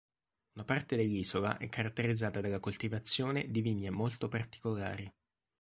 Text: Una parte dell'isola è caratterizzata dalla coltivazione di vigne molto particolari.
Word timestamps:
Una 0.53 0.65
parte 0.65 0.95
dell'isola 0.95 1.57
è 1.59 1.69
caratterizzata 1.69 2.41
dalla 2.41 2.59
coltivazione 2.59 3.51
di 3.51 3.61
vigne 3.61 3.91
molto 3.91 4.29
particolari. 4.29 5.07